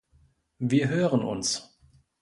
[0.57, 1.77] Wir hören uns.